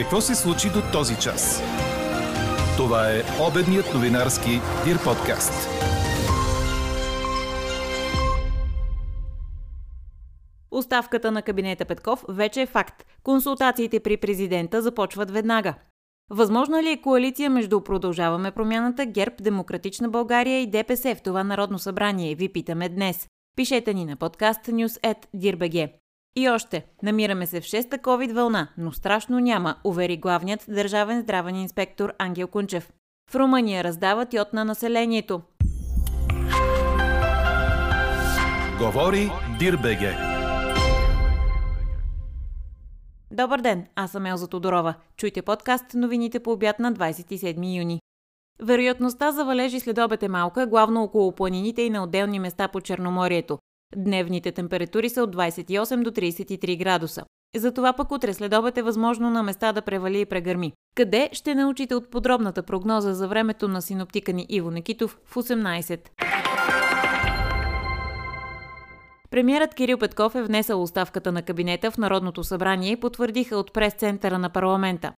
[0.00, 1.62] Какво се случи до този час?
[2.76, 4.50] Това е обедният новинарски
[4.84, 5.68] Дир подкаст.
[10.70, 13.04] Оставката на кабинета Петков вече е факт.
[13.22, 15.74] Консултациите при президента започват веднага.
[16.30, 21.78] Възможна ли е коалиция между Продължаваме промяната, ГЕРБ, Демократична България и ДПС в това Народно
[21.78, 22.34] събрание?
[22.34, 23.28] Ви питаме днес.
[23.56, 25.90] Пишете ни на подкаст news.dirbg.
[26.36, 31.56] И още, намираме се в 6-та COVID вълна, но страшно няма, увери главният държавен здравен
[31.56, 32.92] инспектор Ангел Кунчев.
[33.30, 35.42] В Румъния раздават йод на населението.
[38.78, 40.16] Говори Дирбеге.
[43.30, 44.94] Добър ден, аз съм Елза Тодорова.
[45.16, 48.00] Чуйте подкаст новините по обяд на 27 юни.
[48.62, 52.80] Вероятността за валежи след обед е малка, главно около планините и на отделни места по
[52.80, 53.58] Черноморието.
[53.96, 57.24] Дневните температури са от 28 до 33 градуса.
[57.56, 60.72] Затова пък утре след обед е възможно на места да превали и прегърми.
[60.94, 66.08] Къде ще научите от подробната прогноза за времето на синоптика ни Иво Некитов в 18.
[69.30, 74.38] Премьерът Кирил Петков е внесъл оставката на кабинета в Народното събрание и потвърдиха от прес-центъра
[74.38, 75.12] на парламента.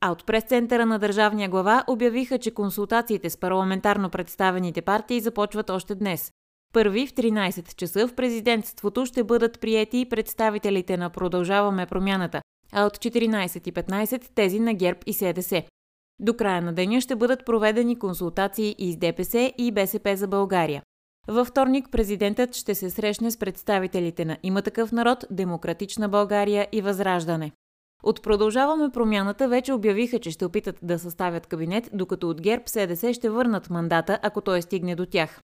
[0.00, 5.94] А от прес-центъра на държавния глава обявиха, че консултациите с парламентарно представените партии започват още
[5.94, 6.32] днес.
[6.72, 12.42] Първи в 13 часа в президентството ще бъдат приети и представителите на Продължаваме промяната,
[12.72, 15.62] а от 14.15 тези на ГЕРБ и СДС.
[16.20, 20.82] До края на деня ще бъдат проведени консултации и с ДПС и БСП за България.
[21.28, 26.80] Във вторник президентът ще се срещне с представителите на Има такъв народ, Демократична България и
[26.80, 27.52] Възраждане.
[28.02, 33.14] От Продължаваме промяната вече обявиха, че ще опитат да съставят кабинет, докато от ГЕРБ СДС
[33.14, 35.40] ще върнат мандата, ако той стигне до тях.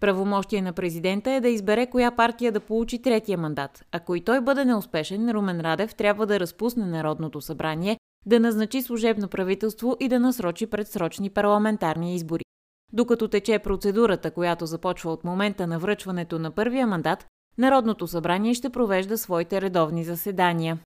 [0.00, 3.84] Правомощие на президента е да избере коя партия да получи третия мандат.
[3.92, 9.28] Ако и той бъде неуспешен, Румен Радев трябва да разпусне Народното събрание, да назначи служебно
[9.28, 12.44] правителство и да насрочи предсрочни парламентарни избори.
[12.92, 17.26] Докато тече процедурата, която започва от момента на връчването на първия мандат,
[17.58, 20.78] Народното събрание ще провежда своите редовни заседания.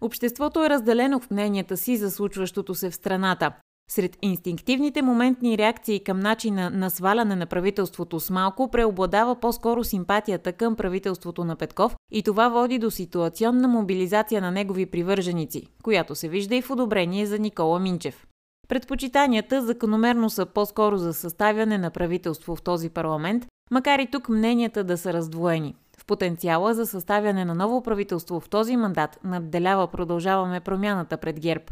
[0.00, 3.52] Обществото е разделено в мненията си за случващото се в страната.
[3.90, 10.52] Сред инстинктивните моментни реакции към начина на сваляне на правителството с малко преобладава по-скоро симпатията
[10.52, 16.28] към правителството на Петков и това води до ситуационна мобилизация на негови привърженици, която се
[16.28, 18.26] вижда и в одобрение за Никола Минчев.
[18.68, 24.84] Предпочитанията закономерно са по-скоро за съставяне на правителство в този парламент, макар и тук мненията
[24.84, 25.74] да са раздвоени.
[25.98, 31.64] В потенциала за съставяне на ново правителство в този мандат надделява продължаваме промяната пред ГЕРБ.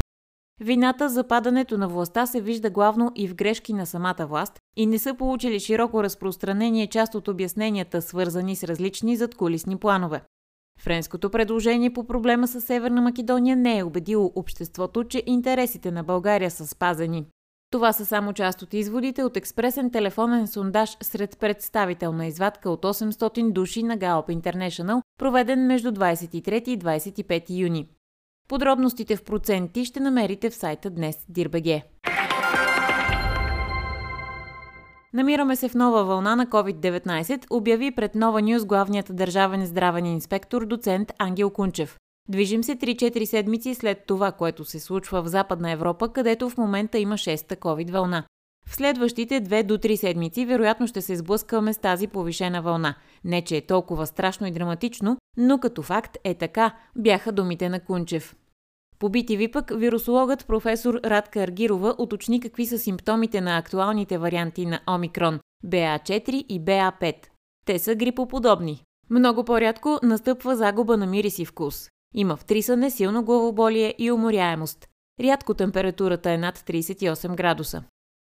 [0.61, 4.87] Вината за падането на властта се вижда главно и в грешки на самата власт и
[4.87, 10.23] не са получили широко разпространение част от обясненията, свързани с различни задкулисни планове.
[10.81, 16.51] Френското предложение по проблема с Северна Македония не е убедило обществото, че интересите на България
[16.51, 17.27] са спазени.
[17.71, 23.53] Това са само част от изводите от експресен телефонен сондаж сред представителна извадка от 800
[23.53, 27.89] души на Gallup International, проведен между 23 и 25 юни.
[28.49, 31.83] Подробностите в проценти ще намерите в сайта днес Дирбеге.
[35.15, 40.67] Намираме се в нова вълна на COVID-19, обяви пред Нова Нюз главният държавен здравен инспектор
[40.67, 41.99] доцент Ангел Кунчев.
[42.29, 46.99] Движим се 3-4 седмици след това, което се случва в Западна Европа, където в момента
[46.99, 48.25] има 6-та COVID вълна.
[48.67, 52.95] В следващите 2 до 3 седмици вероятно ще се сблъскваме с тази повишена вълна.
[53.25, 57.81] Не, че е толкова страшно и драматично, но като факт е така, бяха думите на
[57.81, 58.37] Кунчев.
[58.99, 64.81] По BTV пък вирусологът професор Радка Аргирова уточни какви са симптомите на актуалните варианти на
[64.91, 67.15] Омикрон– BA4 и BA5.
[67.67, 68.83] Те са грипоподобни.
[69.11, 71.89] Много по-рядко настъпва загуба на мирис и вкус.
[72.15, 74.89] Има втрисане, силно главоболие и уморяемост.
[75.21, 77.85] Рядко температурата е над 38 градуса.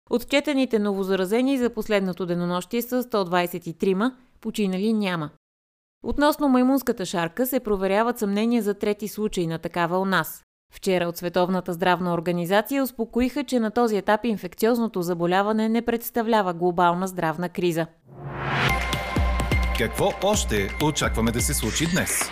[0.09, 4.11] Отчетените новозаразени за последното денонощие са 123,
[4.41, 5.29] починали няма.
[6.03, 10.43] Относно маймунската шарка се проверяват съмнения за трети случай на такава у нас.
[10.73, 17.07] Вчера от Световната здравна организация успокоиха, че на този етап инфекциозното заболяване не представлява глобална
[17.07, 17.87] здравна криза.
[19.77, 22.29] Какво още очакваме да се случи днес?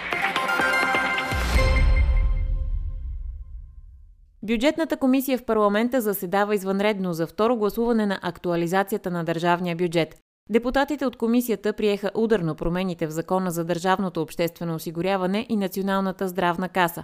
[4.48, 10.16] Бюджетната комисия в парламента заседава извънредно за второ гласуване на актуализацията на държавния бюджет.
[10.50, 16.70] Депутатите от комисията приеха ударно промените в Закона за държавното обществено осигуряване и Националната здравна
[16.70, 17.04] каса.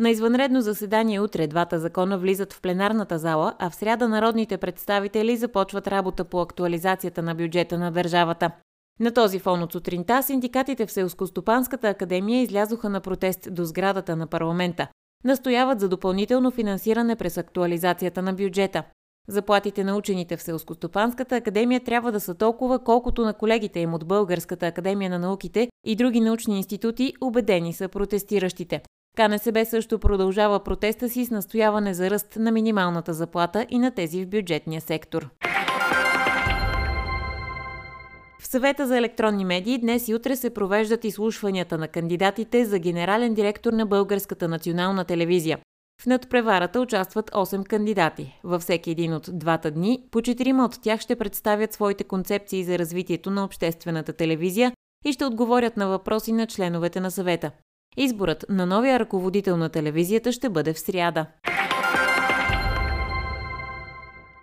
[0.00, 5.36] На извънредно заседание утре двата закона влизат в пленарната зала, а в сряда народните представители
[5.36, 8.50] започват работа по актуализацията на бюджета на държавата.
[9.00, 14.26] На този фон от сутринта синдикатите в Селскостопанската академия излязоха на протест до сградата на
[14.26, 14.88] парламента.
[15.24, 18.82] Настояват за допълнително финансиране през актуализацията на бюджета.
[19.28, 24.06] Заплатите на учените в Селскостопанската академия трябва да са толкова, колкото на колегите им от
[24.06, 28.80] Българската академия на науките и други научни институти, убедени са протестиращите.
[29.16, 34.24] КНСБ също продължава протеста си с настояване за ръст на минималната заплата и на тези
[34.24, 35.30] в бюджетния сектор.
[38.40, 43.34] В съвета за електронни медии днес и утре се провеждат изслушванията на кандидатите за генерален
[43.34, 45.58] директор на Българската национална телевизия.
[46.02, 48.40] В надпреварата участват 8 кандидати.
[48.44, 52.78] Във всеки един от двата дни, по четирима от тях ще представят своите концепции за
[52.78, 54.72] развитието на обществената телевизия
[55.04, 57.50] и ще отговорят на въпроси на членовете на съвета.
[57.96, 61.26] Изборът на новия ръководител на телевизията ще бъде в сряда.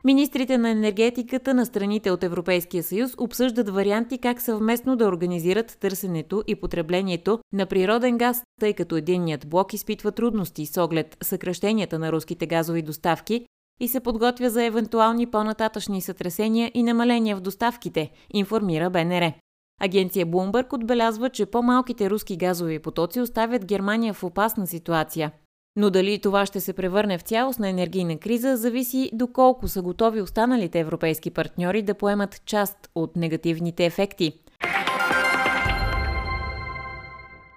[0.05, 6.44] Министрите на енергетиката на страните от Европейския съюз обсъждат варианти как съвместно да организират търсенето
[6.47, 12.11] и потреблението на природен газ, тъй като единният блок изпитва трудности с оглед съкръщенията на
[12.11, 13.45] руските газови доставки
[13.79, 19.33] и се подготвя за евентуални по-нататъчни сътресения и намаления в доставките, информира БНР.
[19.81, 25.31] Агенция Bloomberg отбелязва, че по-малките руски газови потоци оставят Германия в опасна ситуация–
[25.75, 30.79] но дали това ще се превърне в цялостна енергийна криза, зависи доколко са готови останалите
[30.79, 34.33] европейски партньори да поемат част от негативните ефекти.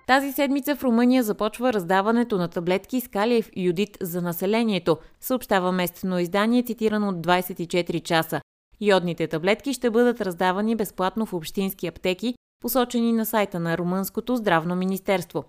[0.06, 6.18] Тази седмица в Румъния започва раздаването на таблетки с калиев йодит за населението, съобщава местно
[6.18, 8.40] издание, цитирано от 24 часа.
[8.80, 14.76] Йодните таблетки ще бъдат раздавани безплатно в общински аптеки, посочени на сайта на Румънското здравно
[14.76, 15.44] министерство.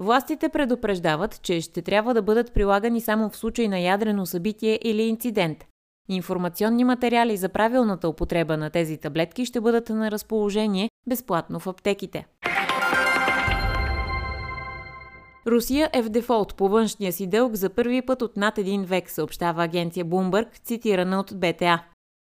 [0.00, 5.02] Властите предупреждават, че ще трябва да бъдат прилагани само в случай на ядрено събитие или
[5.02, 5.64] инцидент.
[6.08, 12.26] Информационни материали за правилната употреба на тези таблетки ще бъдат на разположение безплатно в аптеките.
[15.46, 19.10] Русия е в дефолт по външния си дълг за първи път от над един век,
[19.10, 21.84] съобщава агенция Bloomberg, цитирана от БТА.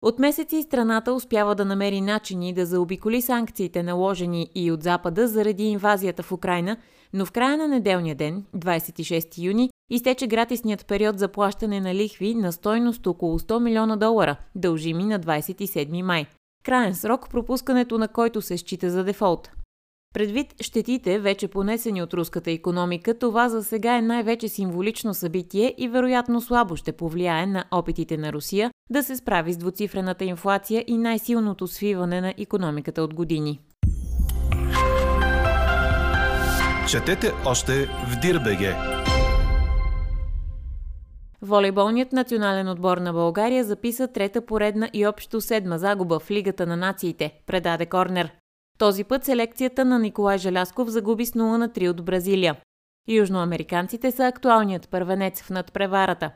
[0.03, 5.65] От месеци страната успява да намери начини да заобиколи санкциите наложени и от Запада заради
[5.65, 6.77] инвазията в Украина,
[7.13, 12.35] но в края на неделния ден, 26 юни, изтече гратисният период за плащане на лихви
[12.35, 16.27] на стойност около 100 милиона долара, дължими на 27 май.
[16.65, 19.51] Краен срок, пропускането на който се счита за дефолт.
[20.15, 25.89] Предвид щетите, вече понесени от руската економика, това за сега е най-вече символично събитие и
[25.89, 30.99] вероятно слабо ще повлияе на опитите на Русия да се справи с двуцифрената инфлация и
[30.99, 33.61] най-силното свиване на економиката от години.
[36.91, 38.77] Четете още в Дирбеге.
[41.43, 46.77] Волейболният национален отбор на България записа трета поредна и общо седма загуба в Лигата на
[46.77, 48.40] нациите, предаде Корнер.
[48.81, 52.57] Този път селекцията на Николай Желясков загуби с 0 на 3 от Бразилия.
[53.09, 56.31] Южноамериканците са актуалният първенец в надпреварата.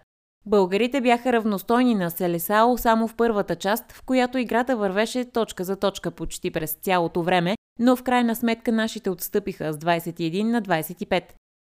[0.47, 5.77] Българите бяха равностойни на Селесао само в първата част, в която играта вървеше точка за
[5.77, 11.23] точка почти през цялото време, но в крайна сметка нашите отстъпиха с 21 на 25.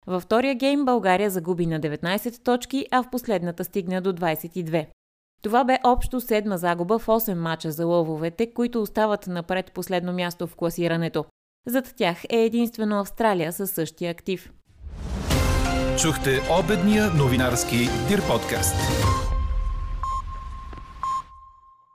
[0.08, 4.88] Във втория гейм България загуби на 19 точки, а в последната стигна до 22.
[5.42, 10.48] Това бе общо седма загуба в 8 мача за лъвовете, които остават напред последно място
[10.48, 11.26] в класирането.
[11.68, 14.52] Зад тях е единствено Австралия със същия актив.
[16.02, 18.76] Чухте обедния новинарски Дир подкаст.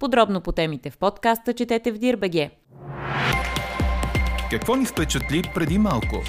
[0.01, 2.51] Подробно по темите в подкаста четете в Дирбеге.
[4.51, 6.23] Какво ни впечатли преди малко?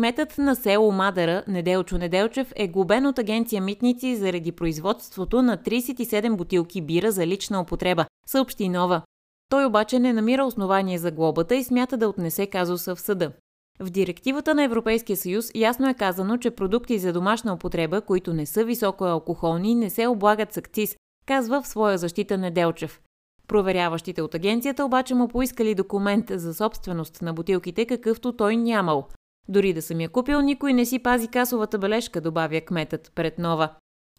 [0.00, 6.36] Кметът на село Мадара, Неделчо Неделчев, е глобен от агенция Митници заради производството на 37
[6.36, 9.02] бутилки бира за лична употреба, съобщи Нова.
[9.48, 13.32] Той обаче не намира основание за глобата и смята да отнесе казуса в съда.
[13.80, 18.46] В директивата на Европейския съюз ясно е казано, че продукти за домашна употреба, които не
[18.46, 23.00] са високо алкохолни, не се облагат с акциз, казва в своя защита Неделчев.
[23.48, 29.06] Проверяващите от агенцията обаче му поискали документ за собственост на бутилките, какъвто той нямал.
[29.50, 33.68] Дори да съм я купил, никой не си пази касовата бележка, добавя кметът пред нова.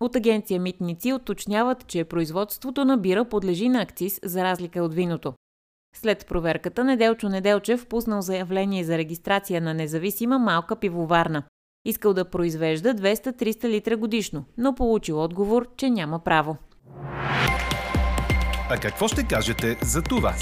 [0.01, 5.33] От агенция Митници уточняват, че производството на бира подлежи на акциз за разлика от виното.
[5.95, 11.43] След проверката Неделчо Неделчев пуснал заявление за регистрация на независима малка пивоварна.
[11.85, 16.57] Искал да произвежда 200-300 литра годишно, но получил отговор, че няма право.
[18.69, 20.33] А какво ще кажете за това?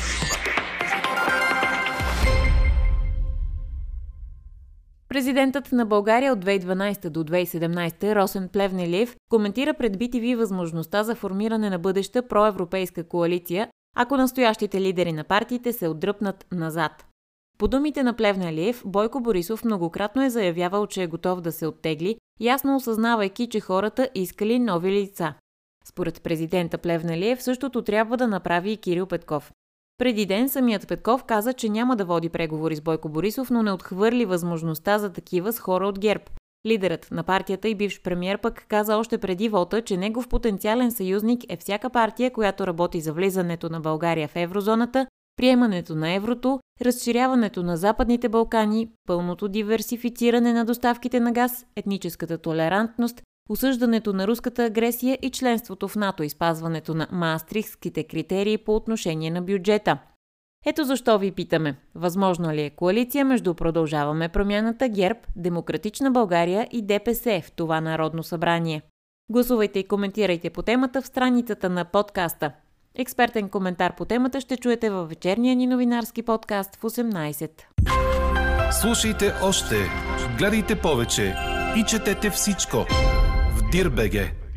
[5.09, 11.69] Президентът на България от 2012 до 2017 Росен Плевнелиев коментира пред BTV възможността за формиране
[11.69, 17.05] на бъдеща проевропейска коалиция, ако настоящите лидери на партиите се отдръпнат назад.
[17.57, 22.15] По думите на Плевнелиев, Бойко Борисов многократно е заявявал, че е готов да се оттегли,
[22.39, 25.33] ясно осъзнавайки, че хората искали нови лица.
[25.85, 29.51] Според президента Плевнелиев същото трябва да направи и Кирил Петков.
[29.99, 33.71] Преди ден самият Петков каза, че няма да води преговори с Бойко Борисов, но не
[33.71, 36.23] отхвърли възможността за такива с хора от ГЕРБ.
[36.67, 41.41] Лидерът на партията и бивш премьер пък каза още преди вота, че негов потенциален съюзник
[41.49, 47.63] е всяка партия, която работи за влизането на България в еврозоната, приемането на еврото, разширяването
[47.63, 55.17] на Западните Балкани, пълното диверсифициране на доставките на газ, етническата толерантност, осъждането на руската агресия
[55.21, 59.97] и членството в НАТО и спазването на маастрихските критерии по отношение на бюджета.
[60.65, 61.75] Ето защо ви питаме.
[61.95, 68.23] Възможно ли е коалиция между Продължаваме промяната ГЕРБ, Демократична България и ДПС в това Народно
[68.23, 68.81] събрание?
[69.31, 72.51] Гласувайте и коментирайте по темата в страницата на подкаста.
[72.95, 77.51] Експертен коментар по темата ще чуете във вечерния ни новинарски подкаст в 18.
[78.81, 79.75] Слушайте още,
[80.37, 81.35] гледайте повече
[81.77, 82.85] и четете всичко
[83.71, 84.48] dir.bg